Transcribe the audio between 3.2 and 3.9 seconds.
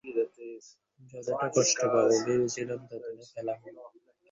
পেলাম না।